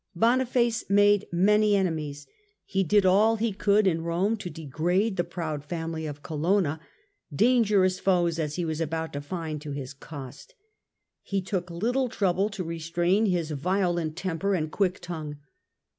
Boniface 0.15 0.83
made 0.89 1.27
many 1.31 1.75
enemies; 1.75 2.25
he 2.65 2.83
did 2.83 3.05
all 3.05 3.35
he 3.35 3.53
could 3.53 3.85
in 3.85 3.97
Character 3.97 4.07
Rome 4.09 4.35
to 4.37 4.49
degrade 4.49 5.15
the 5.15 5.23
proud 5.23 5.63
family 5.63 6.07
of 6.07 6.23
Colonna— 6.23 6.79
danger 7.31 7.83
face 7.83 7.99
viii. 7.99 7.99
ous 7.99 7.99
foes 7.99 8.39
as 8.39 8.55
he 8.55 8.65
was 8.65 8.79
to 8.79 9.21
find 9.21 9.61
to 9.61 9.73
his 9.73 9.93
cost. 9.93 10.55
He 11.21 11.39
took 11.39 11.69
little 11.69 12.09
trouble 12.09 12.49
to 12.49 12.63
restrain 12.63 13.27
his 13.27 13.51
violent 13.51 14.15
temper 14.15 14.55
and 14.55 14.71
quick 14.71 14.99
tongue. 15.01 15.37